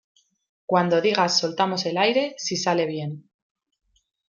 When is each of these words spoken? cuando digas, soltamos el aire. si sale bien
cuando 0.65 0.99
digas, 0.99 1.37
soltamos 1.37 1.85
el 1.85 1.99
aire. 1.99 2.33
si 2.39 2.57
sale 2.57 2.87
bien 2.87 3.29